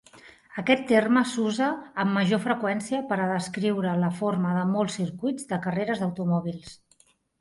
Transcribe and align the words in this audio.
Aquest 0.59 0.79
terme 0.91 1.21
s'usa 1.31 1.67
amb 2.03 2.15
major 2.15 2.41
freqüència 2.45 3.01
per 3.11 3.19
a 3.25 3.27
descriure 3.33 3.93
la 4.05 4.09
forma 4.23 4.55
de 4.59 4.65
molts 4.75 4.97
circuits 5.03 5.47
de 5.53 5.61
carreres 5.67 6.03
d'automòbils. 6.05 6.75